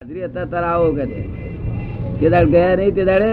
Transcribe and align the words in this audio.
હાજરી 0.00 0.24
હતા 0.24 0.46
તારા 0.52 0.72
આવો 0.72 0.88
કે 0.96 1.04
છે? 1.06 1.20
તે 2.18 2.30
દાડ 2.32 2.50
ગયા 2.54 2.74
નહીં 2.78 2.94
તે 2.96 3.04
દાડે? 3.08 3.30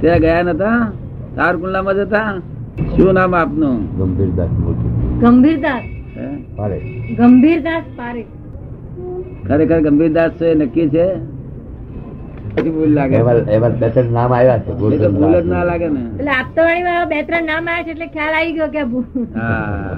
ત્યાં 0.00 0.22
ગયા 0.24 0.44
નતા? 0.46 0.78
તાર 1.36 1.54
કુંડલા 1.60 1.82
માં 1.88 1.98
જતા 1.98 2.30
શું 2.92 3.10
નામ 3.18 3.34
આપનું? 3.34 3.76
ગંભીરદાસ 3.98 4.50
ગંભીરદાસ? 5.22 5.84
ગંભીરદાસ 7.18 7.84
પારે 7.98 8.22
ખરેખર 9.46 9.78
ગંભીરદાસ 9.86 10.32
છે 10.38 10.48
નક્કી 10.56 10.88
છે? 10.90 11.06
ભૂલ 12.66 12.92
લાગે. 12.94 13.16
એવા 13.16 13.38
એવા 13.56 13.70
બે 13.80 13.88
ત્રણ 13.92 14.12
નામ 14.14 14.32
આવ્યા 14.32 14.58
છે 14.60 14.70
તો 14.70 14.78
ભૂલ 14.80 14.92
જ 15.36 15.46
ના 15.46 15.64
લાગે 15.70 15.86
એટલે 15.86 16.30
આપતાવાળી 16.32 16.84
વાળા 16.84 17.08
બે 17.12 17.18
ત્રણ 17.26 17.46
નામ 17.46 17.64
આવ્યા 17.68 17.84
છે 17.86 17.90
એટલે 17.92 18.08
ખ્યાલ 18.14 18.34
આવી 18.36 18.54
ગયો 18.54 18.70
કે 18.74 18.80
હા. 19.36 19.96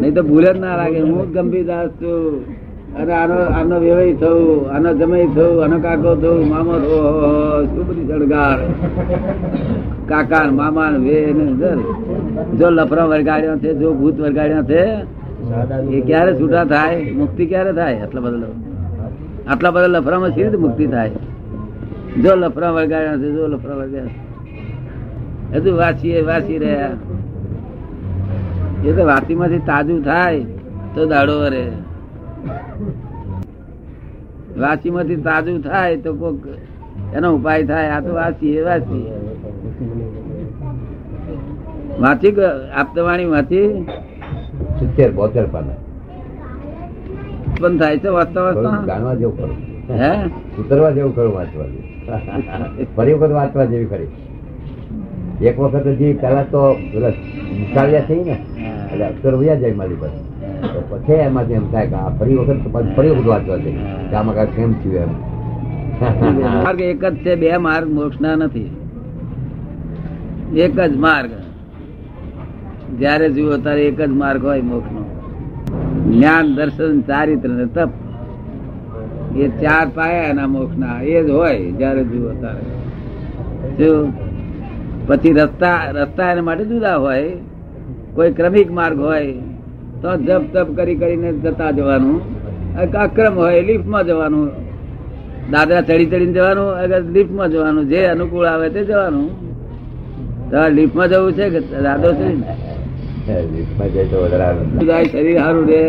નહીં 0.00 0.14
તો 0.14 0.22
ભૂલ 0.24 0.44
જ 0.46 0.56
ના 0.60 0.76
લાગે. 0.80 0.98
હું 1.02 1.20
જ 1.26 1.36
ગંભીરદાસ 1.36 1.90
છું. 2.00 2.66
અને 2.96 3.12
આનો 3.12 3.34
આનો 3.34 3.80
વેવાઈ 3.80 4.14
થયું, 4.14 4.72
આનો 4.74 4.94
જમાઈ 4.94 5.26
થયું, 5.26 5.64
આનો 5.64 5.78
કાકો 5.78 6.14
થયું, 6.14 6.48
મામો 6.48 6.72
થયો 6.78 7.66
શું 7.66 7.88
બધી 7.88 8.06
સળગાર 8.06 8.58
કાકા 10.06 10.50
મામા 10.50 10.90
વે. 10.90 11.34
જો 12.58 12.70
લફરા 12.70 13.04
વરગાડ્યો 13.04 13.56
છે, 13.56 13.74
જો 13.74 13.94
ભૂત 13.94 14.20
વરગાડ્યો 14.20 14.62
છે, 14.62 14.82
એ 15.96 16.00
ક્યારે 16.00 16.32
છૂટા 16.40 16.64
થાય? 16.64 17.12
મુક્તિ 17.12 17.46
ક્યારે 17.46 17.72
થાય? 17.72 18.00
આટલા 18.00 18.20
બધા 18.20 18.46
આટલા 19.48 19.70
બધા 19.70 19.86
લફરામાં 19.86 20.30
સી 20.30 20.42
રીતે 20.42 20.56
મુક્તિ 20.56 20.86
થાય? 20.86 21.10
જો 22.22 22.34
લફરા 22.34 22.70
વરગાડ્યા 22.70 23.16
છે, 23.16 23.32
જો 23.32 23.46
લફરા 23.46 23.74
વરગાડ્યા 23.74 24.26
હજુ 25.54 25.76
વાંચીએ, 25.76 26.20
વાંચી 26.22 26.58
રહ્યા. 26.58 26.90
એ 28.84 28.92
તો 28.92 29.06
વાતીમાંથી 29.06 29.58
તાજું 29.58 30.04
થાય, 30.04 30.40
તો 30.94 31.06
દાડો 31.06 31.34
વરે 32.44 32.58
વાંચીમાંથી 34.62 35.22
તાજું 35.26 35.58
થાય 35.66 35.96
તો 36.04 36.10
કોક 36.20 36.42
એનો 37.16 37.28
ઉપાય 37.36 37.66
થાય. 37.70 37.90
આ 37.96 38.04
તો 38.06 38.10
વાસી 38.20 38.54
એ 38.58 38.62
વાસી 38.68 39.04
વાંચી 42.02 42.32
આપતવાણી 42.80 43.30
વાંચી? 43.34 43.66
સિત્તેર 44.78 45.10
બોતેર 45.18 45.46
પાના. 45.54 45.78
બંધ 47.60 47.78
થાય 47.80 47.98
છે 48.02 48.08
વાંચતા 48.18 48.44
વાંચતા? 48.46 48.76
જાણવા 48.90 49.16
જેવું 49.20 49.36
ખરું 49.38 49.58
હે? 50.00 50.12
ઉતરવા 50.60 50.92
જેવું 50.96 51.12
ખરું 51.16 51.32
વાંચવા 51.38 51.68
ફરી 52.96 53.14
વખત 53.14 53.32
વાંચવા 53.38 53.66
જેવી 53.72 53.90
ખરી 53.92 54.10
એક 55.48 55.56
વખત 55.62 55.86
હજી 55.98 56.14
પેલા 56.22 56.46
તો 56.54 56.62
નિકાળ્યા 57.58 58.06
થઈ 58.08 58.22
ને 58.28 58.36
એટલે 58.90 59.04
અક્ષર 59.10 59.34
વયા 59.40 59.60
જાય 59.62 59.76
મારી 59.80 60.00
પાસે. 60.02 60.18
પછી 60.62 61.12
એમાંથી 61.12 61.52
એમ 61.52 61.70
થાય 61.70 61.86
કે 61.86 62.18
ફરી 62.18 62.34
વખત 62.34 62.96
ફરી 62.96 63.10
વખત 63.10 63.26
વાંચવા 63.26 63.58
છે 63.58 63.70
કે 64.10 64.14
આમાં 64.14 64.34
કાંઈક 64.34 64.50
કેમ 64.50 64.72
થયું 64.72 64.94
એમ. 64.94 65.12
માર્ગ 66.54 66.80
એક 66.80 67.04
જ 67.04 67.16
છે, 67.16 67.34
બે 67.34 67.56
માર્ગ 67.56 67.92
મોક્ષના 67.92 68.34
નથી. 68.34 68.76
એક 70.56 70.80
જ 70.80 70.96
માર્ગ. 70.96 71.30
જ્યારે 72.98 73.30
જુઓ 73.30 73.56
ત્યારે 73.56 73.82
એક 73.82 74.00
જ 74.00 74.08
માર્ગ 74.08 74.44
હોય 74.44 74.60
મોક્ષનો. 74.60 75.02
જ્ઞાન, 76.10 76.54
દર્શન, 76.54 77.00
ચારિત્ર 77.00 77.48
ને 77.48 77.66
તપ. 77.66 77.88
એ 79.36 79.48
ચાર 79.48 79.88
પાયા 79.94 80.22
એના 80.22 80.46
મોક્ષના. 80.46 81.00
એ 81.02 81.24
જ 81.24 81.30
હોય 81.30 81.72
જ્યારે 81.72 82.04
જુઓ 82.04 82.30
ત્યારે. 82.30 82.66
પછી 85.06 85.32
રસ્તા 85.32 85.90
રસ્તા 85.90 86.32
એના 86.32 86.42
માટે 86.42 86.64
જુદા 86.64 86.96
હોય, 86.96 87.32
કોઈ 88.14 88.32
ક્રમિક 88.32 88.72
માર્ગ 88.72 89.00
હોય 89.00 89.34
તો 90.02 90.08
જપ 90.26 90.42
તપ 90.52 90.68
કરી 90.76 90.98
કરીને 91.00 91.30
જતા 91.44 91.70
જવાનું. 91.76 92.18
એક 92.82 92.94
અક્રમ 93.04 93.34
હોય 93.42 93.62
લિફ્ટમાં 93.68 94.04
જવાનું. 94.08 94.48
દાદરા 95.52 95.82
ચડી 95.88 96.08
ચડીને 96.12 96.34
જવાનું 96.38 96.68
અગર 96.82 97.02
લિફ્ટમાં 97.16 97.48
જવાનું 97.52 97.84
જે 97.90 98.00
અનુકૂળ 98.14 98.46
આવે 98.52 98.68
તે 98.74 98.80
જવાનું. 98.90 99.28
તમારે 100.50 100.72
લિફ્ટમાં 100.78 101.08
જવું 101.12 101.32
છે 101.38 101.46
કે 101.54 101.60
દાદો 101.86 102.08
છે 102.18 102.28
શરીર 105.10 105.36
સારું 105.38 105.64
રે 105.70 105.80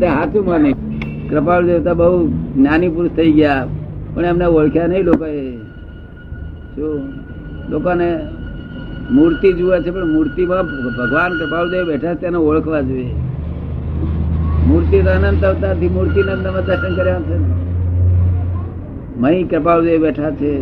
તે 0.00 0.06
સાચું 0.06 0.44
માની. 0.48 0.76
કૃપાળ 1.30 1.62
દેવતા 1.68 1.98
બહુ 2.00 2.18
જ્ઞાની 2.56 2.90
પુરુષ 2.94 3.14
થઈ 3.18 3.32
ગયા. 3.38 3.64
પણ 4.14 4.24
એમને 4.30 4.46
ઓળખ્યા 4.58 4.90
નહીં 4.92 5.04
લોકોએ. 5.08 5.42
શું 6.80 7.00
લોકોને 7.70 8.18
મૂર્તિ 9.10 9.52
જુએ 9.52 9.82
છે, 9.82 9.90
પણ 9.90 10.06
મૂર્તિમાં 10.06 10.64
ભગવાન 10.64 11.32
કૃપાળદેવ 11.32 11.84
બેઠા 11.86 12.14
તેને 12.14 12.36
ઓળખવા 12.36 12.80
જોઈએ. 12.80 13.14
મૂર્તિ 14.66 15.02
તો 15.02 15.10
અનંત 15.10 15.44
અવતારથી 15.44 15.88
મૂર્તિ 15.88 16.20
નંદમાં 16.22 16.64
દર્શન 16.64 16.96
કર્યા 16.96 17.20
છે. 17.20 17.38
મહી 19.20 19.44
કૃપાળદેવ 19.44 20.02
બેઠા 20.02 20.30
છે, 20.30 20.52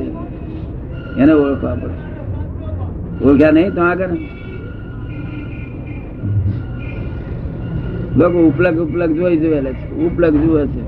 એને 1.17 1.33
ઓળખવા 1.33 1.75
પડશે. 1.75 3.25
ઓળખ્યા 3.25 3.51
નહીં 3.51 3.75
તો 3.75 3.83
આગળ? 3.83 4.09
લોકો 8.17 8.39
ઉપલગ 8.49 8.79
ઉપલગ 8.79 9.11
જોઈ 9.13 9.37
જોયેલા 9.37 9.73
છે, 9.73 10.07
ઉપલગ 10.07 10.35
જુએ 10.35 10.67
છે. 10.67 10.83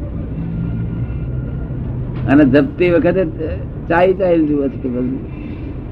અને 2.26 2.44
જપતી 2.44 2.91
વખતે 2.91 3.79
ચાઈ 3.91 4.12
ચાઈ 4.19 4.47
જુએ 4.49 4.67
છે 4.69 4.78
કે 4.83 4.89
બધું. 4.89 5.21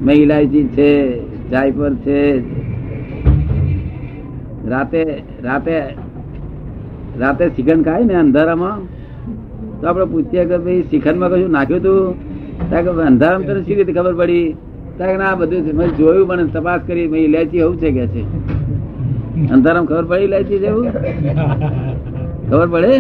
મેં 0.07 0.19
છે 0.77 0.91
ચાય 1.51 1.71
પર 1.79 1.93
છે. 2.05 2.21
રાતે 4.69 5.03
રાતે 5.45 5.77
રાતે 7.19 7.45
શિખંડ 7.57 7.85
ખાય 7.85 8.05
ને 8.05 8.15
અંધારામાં. 8.15 8.79
તો 9.81 9.87
આપણે 9.89 10.05
પૂછીએ 10.05 10.45
કે 10.45 10.59
ભાઈ, 10.59 10.83
શિખંડમાં 10.91 11.31
કશું 11.31 11.51
નાખ્યું 11.51 11.81
હતું 11.81 12.01
કે 12.71 12.91
અંધારામાં 13.07 13.47
તને 13.47 13.63
શી 13.63 13.75
રીતે 13.75 13.93
ખબર 13.93 14.15
પડી? 14.15 14.47
ત્યાં 14.97 15.19
ના 15.19 15.35
બધું. 15.35 15.61
મેં 15.79 15.97
જોયું 15.97 16.29
પણ 16.29 16.47
તપાસ 16.55 16.81
કરી, 16.87 17.07
મેં 17.09 17.21
ઇલાયચી 17.25 17.59
એવું 17.59 17.77
છે 17.79 17.91
કે 17.97 18.05
છે? 18.07 18.23
અંધારામાં 19.55 19.89
ખબર 19.91 20.05
પડી 20.11 20.25
ઇલાયચી 20.29 20.59
છે 20.59 20.67
એવું? 20.67 20.87
ખબર 22.51 22.69
પડે? 22.69 22.93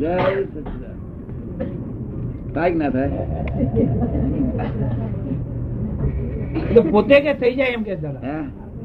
જય 0.00 0.14
કે 2.54 2.74
ના 2.80 2.90
થાય. 2.90 3.10
પોતે 6.90 7.16
કે 7.20 7.32
થઈ 7.40 7.54
જાય 7.60 7.72
એમ 7.76 7.82
કે 7.82 7.94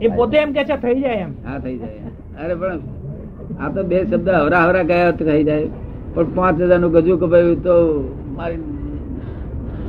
એ 0.02 0.08
પોતે 0.20 0.38
એમ 0.44 0.52
કે 0.58 0.64
છે 0.70 0.78
થઈ 0.86 0.98
જાય 1.02 1.26
એમ. 1.26 1.32
હા 1.48 1.58
થઈ 1.66 1.78
જાય. 1.78 2.02
અરે 2.44 2.56
પણ 2.56 2.80
આ 3.60 3.70
તો 3.76 3.82
બે 3.92 3.98
શબ્દ 4.04 4.30
હવરા 4.30 4.64
હવરા 4.66 4.86
ગયા 4.92 5.12
થઈ 5.22 5.44
જાય. 5.50 5.68
પણ 6.14 6.28
પાંચ 6.36 6.62
હજારનું 6.62 6.92
ગજુ 6.96 7.18
કપાયું 7.24 7.58
તો 7.68 7.76
મારી 8.38 8.62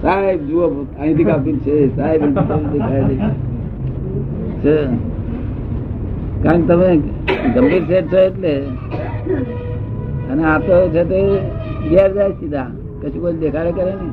સાહેબ 0.02 0.40
જુઓ 0.48 0.64
અહીંથી 1.00 1.28
કાપ્યું 1.30 1.58
છે. 1.68 1.76
સાહેબ 1.96 2.20
છે. 4.62 4.76
કારણ 6.42 6.62
કે 6.62 6.66
તમે 6.68 6.88
ગંભીર 7.54 7.82
શેઠ 7.86 8.08
છો 8.12 8.18
એટલે. 8.26 8.54
અને 10.30 10.42
આ 10.44 10.58
તો 10.66 10.76
છે 10.96 11.02
તે 11.14 11.20
ગેર 11.90 12.08
જાય 12.14 12.32
સીધા. 12.42 12.68
કશું 13.02 13.20
કોઈ 13.20 13.32
દેખાડે 13.32 13.72
કરે 13.72 13.84
ને. 13.84 14.12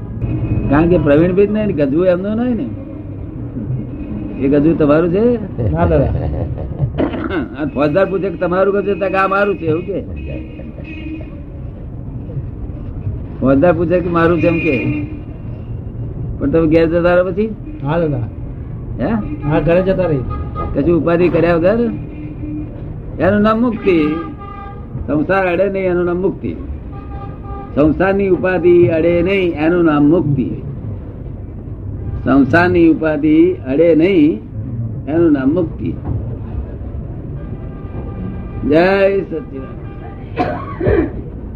કારણ 0.69 0.89
કે 0.89 0.97
પ્રવીણભાઈ 0.97 1.47
જ 1.47 1.51
નહીં 1.51 1.67
ગજુ 1.67 2.03
એમનું 2.03 2.31
નહીં 2.31 2.55
ને. 2.55 2.65
એ 4.39 4.49
ગજુ 4.49 4.75
તમારું 4.75 5.11
છે? 5.11 5.35
ફોજદાર 7.73 8.05
પૂછે 8.05 8.29
કે 8.29 8.37
તમારું 8.37 8.73
ગજુ 8.73 8.93
તો 8.93 9.17
આ 9.17 9.27
મારું 9.27 9.57
છે 9.57 9.65
એવું 9.65 9.85
કે. 9.85 10.03
ફોજદાર 13.39 13.73
પૂછે 13.73 13.99
કે 13.99 14.09
મારું 14.09 14.41
છે 14.41 14.47
એમ 14.47 14.59
કે. 14.59 15.07
પણ 16.39 16.51
તમે 16.51 16.67
ઘેર 16.67 16.85
જતા 16.85 17.15
રહો 17.15 17.31
પછી? 17.31 17.55
હા 17.83 17.99
દાદા. 17.99 18.27
હે? 18.99 19.09
હા 19.43 19.59
ઘરે 19.59 19.81
જતા 19.81 20.03
રહી 20.03 20.19
કશું 20.75 21.01
ઉપાધિ 21.01 21.29
કર્યા 21.29 21.55
વગર? 21.55 21.89
એનું 23.19 23.41
નામ 23.41 23.61
મુક્તિ. 23.61 24.15
સંસાર 25.07 25.47
અડે 25.47 25.69
નહીં 25.69 25.83
એનું 25.83 26.05
નામ 26.05 26.17
મુક્તિ. 26.17 26.55
સંસારની 27.75 28.29
ઉપાધિ 28.29 28.87
અડે 28.87 29.21
નહીં 29.21 29.53
એનું 29.59 29.85
નામ 29.85 30.03
મુક્તિ 30.09 30.47
સંસારની 32.23 32.89
ઉપાધિ 32.89 33.37
અડે 33.71 33.95
નહીં 33.95 34.39
એનું 35.07 35.31
નામ 35.33 35.49
મુક્તિ 35.49 35.89
જય 38.69 38.85
સચિદાન 39.21 39.75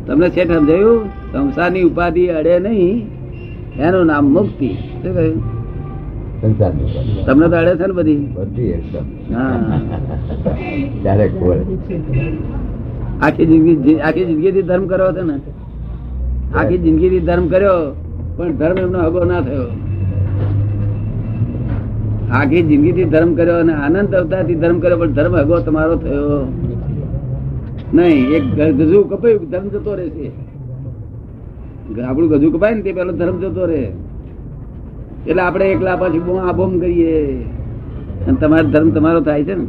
તમને 0.05 0.29
છે 0.29 0.43
સમજાયું? 0.45 0.99
સંસારની 1.31 1.83
ઉપાધિ 1.83 2.23
અડે 2.29 2.59
નહીં 2.59 2.97
એનું 3.79 4.05
નામ 4.05 4.25
મુક્તિ 4.33 4.69
શું 5.01 5.13
કહ્યું? 5.13 5.37
તમને 7.25 7.49
તો 7.49 7.55
અડે 7.55 7.73
છે 7.77 7.87
ને 7.87 7.93
બધી. 7.93 8.27
બધી 8.35 8.71
એકદમ. 8.71 9.05
હા. 9.33 9.79
આખી 13.23 13.45
જિંદગી 13.45 13.75
થી 13.75 14.01
આખી 14.01 14.25
જિંદગીથી 14.25 14.61
ધર્મ 14.61 14.87
કરવા 14.87 15.09
હતો 15.09 15.23
ને? 15.23 15.35
આખી 16.55 16.77
જિંદગીથી 16.77 17.19
ધર્મ 17.19 17.47
કર્યો 17.47 17.77
પણ 18.37 18.51
ધર્મ 18.51 18.77
એમનો 18.77 18.99
હગો 18.99 19.23
ના 19.23 19.41
થયો. 19.41 19.67
આખી 22.31 22.61
જિંદગીથી 22.61 23.03
ધર્મ 23.03 23.35
કર્યો 23.35 23.57
અને 23.59 23.73
આનંદ 23.73 24.15
અવતારથી 24.15 24.55
ધર્મ 24.55 24.79
કર્યો 24.79 24.97
પણ 24.97 25.11
ધર્મ 25.11 25.35
હગો 25.35 25.59
તમારો 25.59 25.95
થયો 25.95 26.37
નહીં. 27.93 28.27
એક 28.35 28.43
ગજુ 28.77 29.03
કપાયું 29.03 29.49
ધર્મ 29.49 29.67
જતો 29.67 29.93
રહેશે 29.95 30.27
આપણું 32.07 32.29
ગજુ 32.29 32.51
કપાય 32.51 32.73
ને 32.73 32.81
તે 32.81 32.91
પેલો 32.93 33.11
ધર્મ 33.11 33.37
જતો 33.41 33.65
રહે. 33.65 33.83
એટલે 35.27 35.41
આપણે 35.41 35.65
એકલા 35.73 35.95
પાછી 35.95 36.21
આ 36.47 36.51
બોમ 36.51 36.79
કરીએ. 36.79 37.15
અને 38.27 38.37
તમારો 38.41 38.67
ધર્મ 38.69 38.89
તમારો 38.97 39.19
થાય 39.21 39.43
છે 39.43 39.55
ને. 39.55 39.65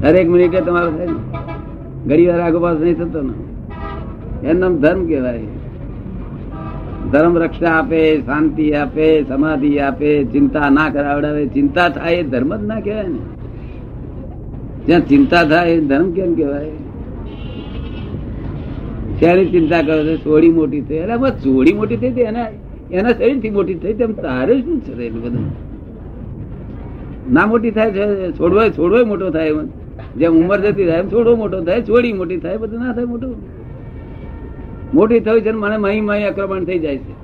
દરેક 0.00 0.26
મિનિટે 0.30 0.60
તમારો 0.60 0.90
થાય 0.96 1.06
ને 1.06 1.18
ઘડી 2.08 2.26
વાર 2.26 2.40
આગો 2.40 2.58
પાસ 2.60 2.76
નહીં 2.80 2.94
થતો 2.94 3.20
ને. 3.22 3.34
એનું 4.44 4.60
નામ 4.60 4.76
ધર્મ 4.76 5.06
કહેવાય. 5.06 5.38
ધર્મ 7.12 7.38
રક્ષા 7.38 7.70
આપે, 7.70 8.20
શાંતિ 8.20 8.72
આપે, 8.72 9.24
સમાધિ 9.24 9.78
આપે, 9.78 10.24
ચિંતા 10.24 10.70
ના 10.70 10.90
કરાવડાવે. 10.90 11.46
ચિંતા 11.46 11.88
થાય 11.88 12.14
એ 12.14 12.22
ધર્મ 12.22 12.56
જ 12.56 12.64
ના 12.64 12.80
કહેવાય 12.80 13.08
ને. 13.08 13.18
જ્યાં 14.86 15.00
ચિંતા 15.00 15.44
થાય 15.44 15.80
ધર્મ 15.80 16.12
કેમ 16.12 16.34
કહેવાય? 16.34 16.70
શેની 19.20 19.46
ચિંતા 19.46 19.82
કરો 19.82 20.06
છો? 20.06 20.16
ચોરી 20.16 20.50
મોટી 20.50 20.80
થઈ. 20.80 20.98
અરે 20.98 21.16
બસ 21.16 21.30
ચોરી 21.30 21.72
મોટી 21.72 21.96
થઈ 21.96 22.10
હતી 22.10 22.20
એના 22.20 22.46
એના 22.92 23.08
શરીરથી 23.08 23.50
મોટી 23.50 23.74
થઈ 23.74 23.94
તેમ 23.94 24.12
તારે 24.12 24.60
શું 24.60 24.80
છે 24.80 25.10
બધું? 25.10 25.68
ના 27.32 27.46
મોટી 27.46 27.70
થાય 27.70 27.90
છે? 27.90 28.32
છોડવાય 28.32 28.70
છોડવાય 28.70 29.04
મોટો 29.04 29.30
થાય. 29.30 29.52
જેમ 30.16 30.32
ઉંમર 30.32 30.60
જતી 30.60 30.86
થાય 30.86 30.98
એમ 30.98 31.08
છોડવો 31.08 31.36
મોટો 31.36 31.60
થાય. 31.60 31.82
છોડી 31.82 32.12
મોટી 32.12 32.36
થાય, 32.36 32.56
બધું 32.56 32.80
ના 32.80 32.92
થાય 32.92 33.04
મોટું. 33.04 33.57
મોટી 34.96 35.22
થયું 35.26 35.42
છે 35.44 35.52
મને 35.52 35.76
મહી 35.84 36.02
મહી 36.08 36.24
આક્રમણ 36.28 36.64
થઈ 36.68 36.80
જાય 36.84 37.00
છે. 37.06 37.14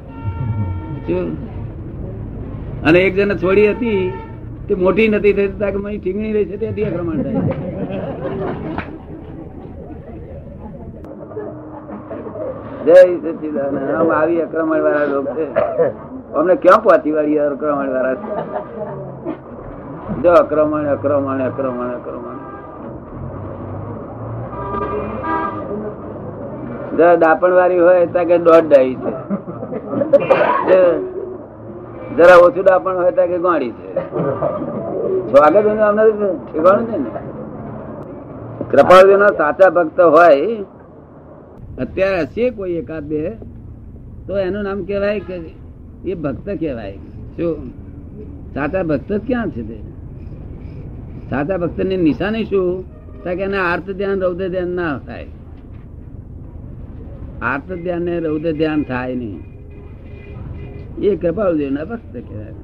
અને 2.87 2.99
એક 3.07 3.13
જણ 3.17 3.39
છોડી 3.43 3.69
હતી 3.75 4.03
તે 4.67 4.73
મોટી 4.85 5.09
નથી 5.09 5.35
થઈ 5.39 5.51
તાકે 5.63 5.79
મહી 5.85 5.99
ઠીંગણી 6.03 6.33
રહી 6.37 6.49
છે 6.51 6.57
ત્યાંથી 6.61 6.87
આક્રમણ 6.89 7.21
થાય 7.25 7.41
જય 12.87 12.99
સચિદાનંદ. 13.37 13.79
આમ 13.99 14.09
આવી 14.19 14.41
આક્રમણ 14.45 14.83
વાળા 14.87 15.13
લોકો 15.13 15.33
છે. 15.37 15.47
અમને 16.39 16.55
ક્યાં 16.63 16.83
પહોંચી 16.85 17.15
વાળી 17.17 17.41
આક્રમણ 17.45 17.91
વાળા 17.95 18.17
જો 20.23 20.31
આક્રમણ 20.41 20.87
આક્રમણ 20.95 21.41
આક્રમણ 21.47 21.91
આક્રમણ. 21.97 22.39
જરા 26.97 27.17
દાપણ 27.17 27.53
વાળી 27.53 27.79
હોય 27.79 28.07
ત્યાં 28.07 28.25
કે 28.25 28.39
દોઢ 28.39 28.65
ડાઈ 28.69 28.95
છે. 28.95 29.15
જરા 32.17 32.37
ઓછું 32.37 32.65
દાપણ 32.65 32.97
હોય 32.97 33.11
ત્યાં 33.11 33.29
કે 33.29 33.39
ગોળી 33.39 33.71
છે. 33.71 33.95
સ્વાગત 35.31 35.65
અમને 35.67 36.05
ઠેકાણું 36.53 36.87
છે 36.87 36.97
ને. 36.97 37.11
કૃપાળુ 38.71 39.35
સાચા 39.37 39.71
ભક્ત 39.71 40.01
હોય, 40.01 40.57
અત્યારે 41.79 42.21
હશે 42.21 42.51
કોઈ 42.51 42.73
એકાદ 42.73 43.05
બે, 43.05 43.31
તો 44.27 44.39
એનું 44.39 44.63
નામ 44.63 44.85
કહેવાય 44.85 45.21
કે 45.21 45.37
એ 46.05 46.15
ભક્ત 46.15 46.49
કહેવાય. 46.61 46.97
શું? 47.37 47.71
સાચા 48.55 48.83
ભક્ત 48.83 49.13
ક્યાં 49.27 49.51
છે 49.51 49.63
તે? 49.63 49.79
સાચા 51.31 51.57
ભક્તની 51.57 51.97
નિશાની 51.97 52.45
શું? 52.45 52.85
કે 53.23 53.31
એને 53.31 53.59
આર્ત 53.59 53.91
ધ્યાન 53.91 54.21
રૌદ્ર 54.21 54.49
ધ્યાન 54.49 54.69
ના 54.69 54.99
થાય. 55.07 55.27
આર્ત 57.43 57.73
ધ્યાન 57.73 58.03
ને 58.03 58.21
રૌદ્ર 58.21 58.53
ધ્યાન 58.53 58.83
થાય 58.83 59.15
નહીં. 59.15 59.43
એ 61.03 61.17
કૃપાળુદેવ 61.17 61.71
ના 61.71 61.85
ભક્ત 61.85 62.17
કહેવાય. 62.17 62.55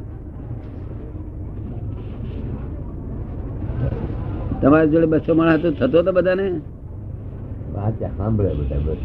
તમારી 4.62 4.90
જોડે 4.90 5.06
બસો 5.06 5.34
માણસ 5.34 5.54
હતો 5.54 5.70
થતો 5.70 6.02
તો 6.02 6.12
બધાને? 6.12 6.60
વાંચે 7.74 8.06
સાંભળે 8.06 8.54
બધા 8.54 8.78
બસ. 8.78 8.96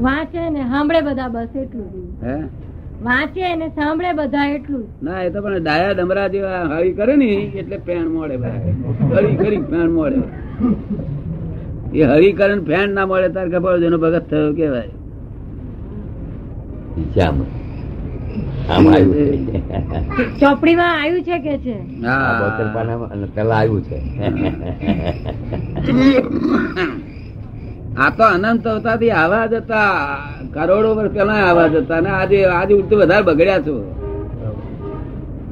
વાંચે 0.00 0.50
ને 0.50 0.62
સાંભળે 0.62 1.00
બધા 1.00 1.28
બસ 1.28 1.56
એટલું 1.56 2.16
હે? 2.22 2.42
વાંચે 3.02 3.56
ને 3.56 3.68
સાંભળે 3.68 4.12
બધા 4.12 4.46
એટલું 4.48 5.04
ના 5.04 5.22
એ 5.22 5.30
તો 5.30 5.42
પણ 5.42 5.58
ડાયા 5.62 5.92
ડમરા 5.92 6.28
જેવા 6.28 6.64
હળી 6.64 6.92
કરે 6.92 7.16
ને 7.16 7.24
એટલે 7.24 7.76
પેણ 7.76 8.08
મળે 8.08 8.36
હળી 8.36 9.36
કરી 9.36 9.56
પેણ 9.56 9.90
મળે 9.90 10.22
એ 11.94 12.02
હરિકરણ 12.10 12.60
ફેન 12.68 12.88
ના 12.96 13.06
મળે 13.06 13.28
તાર 13.34 13.46
ખબર 13.52 13.72
એનો 13.86 13.98
ભગત 14.04 14.24
થયો 14.30 14.52
કેવાય 14.58 14.92
આમ 17.26 17.36
ચોપડીમાં 20.40 20.92
આવ્યું 21.02 21.22
છે 21.28 21.36
કે 21.46 21.54
છે? 21.64 21.76
આ 22.06 22.16
પેલા 23.36 23.56
આવ્યું 23.60 23.82
છે. 23.88 23.98
તો 28.18 28.24
અનંત 28.34 28.66
અવતારથી 28.66 29.12
આવા 29.22 29.46
જતા 29.52 29.90
કરોડો 30.54 30.90
વર્ષ 30.96 31.12
પેલા 31.16 31.40
આવા 31.48 31.68
જતા 31.74 31.98
હતા. 31.98 32.14
આજે 32.20 32.38
આજે 32.58 32.72
ઉડતું 32.80 32.98
વધારે 33.02 33.24
બગડ્યા 33.28 33.64
છો. 33.66 33.74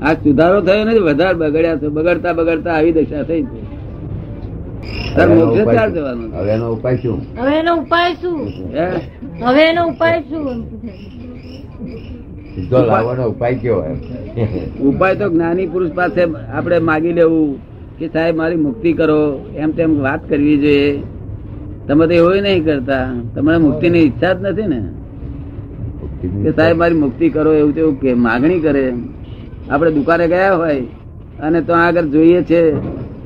આ 0.03 0.15
સુધારો 0.25 0.59
થયો 0.67 0.85
નથી 0.85 1.05
વધારે 1.11 1.37
બગડ્યા 1.43 1.81
છો. 1.83 1.89
બગડતા 1.97 2.33
બગડતા 2.39 2.75
આવી 2.79 2.93
દશા 2.97 3.25
થઈ 3.29 3.43
છે 3.51 3.61
હવે 5.15 5.23
એનો 5.23 5.45
ઉપાય 5.63 5.89
શું? 5.89 6.29
હવે 6.41 6.53
એનો 6.53 6.73
ઉપાય 6.73 6.97
શું? 6.97 7.19
હવે 7.39 7.53
એનો 7.59 7.73
ઉપાય 7.77 8.15
શું? 8.21 8.39
હે? 8.77 8.87
હવે 9.45 9.63
એનો 9.71 9.83
ઉપાય 9.89 10.21
શું? 10.29 10.49
એમ 10.49 10.61
પૂછે. 10.63 10.93
સીધો 12.55 12.79
લાવવાનો 12.87 13.25
ઉપાય 13.29 13.55
કયો 13.55 13.85
ઉપાય 14.81 15.15
તો 15.15 15.27
જ્ઞાની 15.29 15.67
પુરુષ 15.67 15.91
પાસે 15.91 16.23
આપણે 16.55 16.79
માગી 16.79 17.13
લેવું 17.13 17.59
કે 17.99 18.07
સાહેબ 18.09 18.37
મારી 18.37 18.57
મુક્તિ 18.57 18.93
કરો. 18.93 19.47
એમ 19.57 19.71
તેમ 19.71 19.91
વાત 20.01 20.21
કરવી 20.29 20.57
જોઈએ. 20.57 21.03
તમે 21.87 22.07
તો 22.07 22.13
એવું 22.13 22.43
નહીં 22.43 22.65
કરતા. 22.65 23.07
તમને 23.35 23.59
મુક્તિની 23.59 23.99
ઈચ્છા 23.99 24.33
જ 24.33 24.37
નથી 24.43 24.67
ને? 24.67 24.81
કે 26.43 26.51
સાહેબ 26.53 26.77
મારી 26.77 26.95
મુક્તિ 26.95 27.31
કરો 27.31 27.53
એવું 27.55 27.75
તેવું 27.75 28.01
કે 28.01 28.15
માગણી 28.15 28.61
કરે. 28.61 28.95
આપણે 29.71 29.91
દુકાને 29.91 30.27
ગયા 30.29 30.55
હોય 30.55 30.81
અને 31.43 31.61
તો 31.61 31.73
આગળ 31.75 32.07
જોઈએ 32.07 32.43
છે. 32.43 32.63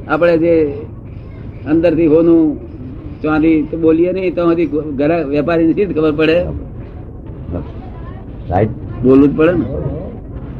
આપણે 0.08 0.36
જે 0.38 0.54
અંદરથી 1.64 2.08
હોનું 2.08 2.40
ચાંદી 3.22 3.56
તો 3.70 3.76
બોલીએ 3.78 4.12
નહીં 4.12 4.34
તો 4.34 4.42
હજી 4.50 4.68
ઘરા 4.98 5.20
વેપારી 5.28 5.68
નથી 5.68 5.86
ખબર 5.90 6.12
પડે? 6.14 6.36
સાહેબ 8.48 8.70
બોલવું 9.02 9.26
જ 9.26 9.34
પડે 9.34 9.52
ને. 9.54 9.66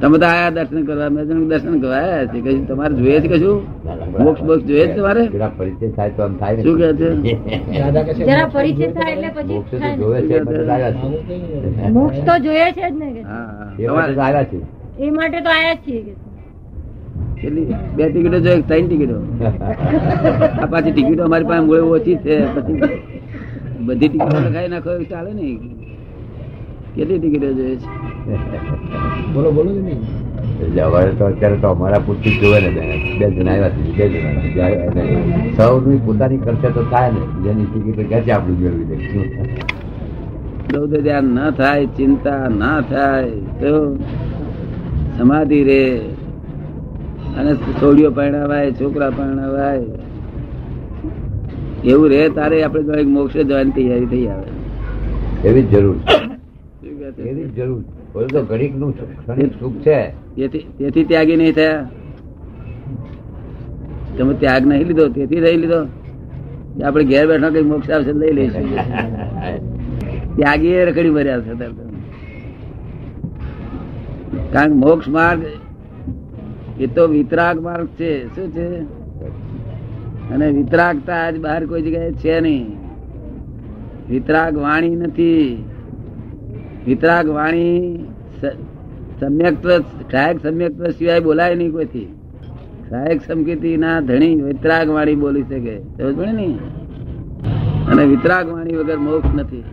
તમે 0.00 0.16
તો 0.18 0.26
આયા 0.26 0.54
દર્શન 0.56 0.82
કરવા 0.86 1.10
મેં 1.10 1.24
દર્શન 1.50 1.76
કરવા 1.80 1.98
આયા 2.00 2.26
છે 2.28 2.38
કશું 2.40 2.64
તમારે 2.66 2.94
જોઈએ 2.96 3.18
છે 3.22 3.28
કશું? 3.30 3.58
મોક્ષ 4.18 4.42
બોક્ષ 4.42 4.64
જોઈએ 4.68 4.86
છે 4.86 4.94
તમારે? 4.94 5.22
પરિચય 5.58 5.88
થાય 5.92 6.10
તો 6.12 6.22
આમ 6.22 6.34
થાય 6.36 6.62
શું 6.62 6.74
કહે 6.76 6.88
છે? 6.94 7.08
જરા 8.20 8.46
પરિચય 8.48 8.88
થાય 8.92 9.12
એટલે 9.16 9.30
પછી 9.36 9.54
મોક્ષ 9.54 9.70
તો 9.72 9.88
જોવે 9.96 10.18
છે 10.22 10.36
મોક્ષ 11.92 12.20
તો 12.22 12.34
જોઈએ 12.42 12.68
છે 12.72 12.82
જ 12.82 12.94
ને 12.94 13.08
હા 13.24 13.70
તમારે 13.78 14.12
આવ્યા 14.18 14.44
છે 14.46 14.58
એ 15.00 15.10
માટે 15.12 15.38
તો 15.40 15.50
આયા 15.50 15.76
જ 15.76 15.84
છીએ 15.84 16.14
કેટલી 17.44 17.66
બે 17.96 18.02
ટિકિટો 18.10 18.38
જોઈએ 18.40 18.62
ત્રણ 18.68 18.86
ટિકિટો. 18.88 19.16
આ 20.62 20.66
પાછી 20.72 20.92
ટિકિટો 20.92 21.22
અમારી 21.24 21.48
પાસે 21.50 21.62
મૂળે 21.66 21.82
ઓછી 21.96 22.18
છે 22.24 22.34
પછી 22.54 22.76
બધી 23.86 24.08
ટિકિટો 24.08 24.36
લખાઈ 24.44 24.70
નાખો 24.74 24.90
એવું 24.94 25.08
ચાલે 25.12 25.30
ને. 25.38 25.46
કેટલી 26.94 27.18
ટિકિટો 27.18 27.48
જોઈએ 27.58 27.76
છે? 27.76 27.88
બોલો 29.34 29.48
બોલો 29.52 29.70
જ 29.76 29.78
નહીં 29.86 30.00
એટલે 30.62 30.82
હવે 30.84 31.12
તો 31.18 31.24
અત્યારે 31.26 31.56
તો 31.62 31.68
અમારા 31.70 32.00
પૂરતી 32.06 32.34
જોવે 32.40 32.58
ને 32.60 32.70
બે 33.18 33.26
જણા 33.30 33.54
આવ્યા 33.54 33.72
છે 33.96 34.08
બે 34.10 34.14
જણા 34.14 35.54
સૌની 35.56 35.98
પોતાની 36.06 36.38
ખર્ચે 36.38 36.68
તો 36.76 36.82
થાય 36.92 37.10
ને. 37.12 37.22
જેની 37.44 37.66
ટિકિટ 37.66 38.08
ક્યાંથી 38.08 38.32
આપણું 38.32 38.58
મેળવી 38.60 38.86
દઈશું 38.90 39.26
રૌદ્ર 40.74 41.00
ધ્યાન 41.02 41.26
ના 41.34 41.50
થાય 41.52 41.86
ચિંતા 41.96 42.48
ના 42.60 42.78
થાય. 42.82 43.34
તો 43.60 43.72
સમાધિ 45.16 45.60
રે. 45.64 45.80
અને 47.38 47.54
છોડીઓ 47.54 48.10
પરણાવાય 48.10 48.72
છોકરા 48.72 49.10
પરણાવાય. 49.10 49.82
એવું 51.84 52.08
રે 52.10 52.28
તારે 52.28 52.62
આપણે 52.62 52.82
જો 52.82 53.08
મોક્ષ 53.08 53.36
જવાની 53.36 53.70
તૈયારી 53.70 54.06
થઈ 54.06 54.26
આવે. 54.26 54.48
એવી 55.44 55.62
જરૂર? 55.62 55.96
એવી 57.26 57.48
જરૂર 57.48 57.82
બોલો 58.12 58.26
તો 58.26 58.42
ઘડીકનું 58.42 58.94
ક્ષણિક 58.98 59.52
સુખ 59.60 59.78
છે. 59.80 59.98
તેથી 60.36 60.64
તેથી 60.78 61.04
ત્યાગી 61.04 61.36
નહીં 61.36 61.54
થયા. 61.54 61.82
તમે 64.18 64.34
ત્યાગ 64.34 64.66
નહીં 64.66 64.86
લીધો 64.86 65.08
તેથી 65.08 65.40
લઈ 65.40 65.56
લીધો. 65.56 65.80
આપણે 66.84 67.04
ઘેર 67.04 67.24
બેઠા 67.28 67.50
કઈ 67.50 67.62
મોક્ષ 67.62 67.90
આવશે 67.90 68.12
લઈ 68.12 68.32
લઈશું. 68.32 68.64
ત્યાગી 70.36 70.84
રખડી 70.84 71.10
મર્યા 71.10 71.40
છે 71.40 71.68
કારણ 74.52 74.74
મોક્ષ 74.76 75.08
માર્ગ 75.08 75.40
એ 76.80 76.86
તો 76.86 77.08
વિતરાગ 77.08 77.62
માર્ગ 77.62 77.86
છે. 77.86 78.26
શું 78.26 78.50
છે? 78.50 78.80
અને 80.30 80.50
વિતરાગતા 80.50 81.14
આજ 81.14 81.40
બહાર 81.40 81.66
કોઈ 81.66 81.82
જગ્યાએ 81.82 82.12
છે 82.12 82.40
નહીં. 82.40 82.76
વિતરાગ 84.10 84.56
વાણી 84.56 84.96
નથી. 84.96 85.64
વિતરાગ 86.86 87.28
વાણી 87.28 87.98
સમ્યક્ત્વ, 89.20 89.78
સહાયક 89.78 90.42
સમ્યક્ત્વ 90.42 90.86
સિવાય 90.86 91.20
બોલાય 91.20 91.54
નહીં 91.54 91.72
કોઈથી. 91.72 92.14
સહાયક 92.90 93.20
સમકીતિ 93.26 93.76
ના 93.76 94.00
ધણી 94.00 94.34
વિતરાગ 94.34 94.88
વાણી 94.88 95.14
બોલી 95.14 95.42
શકે. 95.42 95.78
સમજ 95.78 96.18
ને? 96.18 96.58
અને 97.92 98.04
વિતરાગ 98.04 98.48
વાણી 98.48 98.76
વગર 98.76 98.96
મોક્ષ 98.96 99.34
નથી. 99.34 99.64